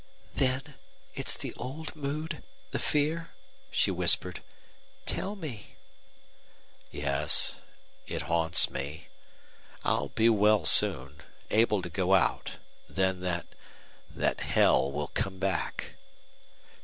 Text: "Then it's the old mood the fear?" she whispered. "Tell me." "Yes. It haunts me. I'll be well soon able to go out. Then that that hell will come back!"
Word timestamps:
"Then 0.33 0.63
it's 1.13 1.37
the 1.37 1.53
old 1.57 1.95
mood 1.95 2.41
the 2.71 2.79
fear?" 2.79 3.35
she 3.69 3.91
whispered. 3.91 4.41
"Tell 5.05 5.35
me." 5.35 5.75
"Yes. 6.89 7.57
It 8.07 8.23
haunts 8.23 8.71
me. 8.71 9.09
I'll 9.83 10.09
be 10.09 10.27
well 10.27 10.65
soon 10.65 11.21
able 11.51 11.83
to 11.83 11.89
go 11.91 12.15
out. 12.15 12.53
Then 12.89 13.19
that 13.19 13.45
that 14.09 14.39
hell 14.39 14.91
will 14.91 15.09
come 15.09 15.37
back!" 15.37 15.93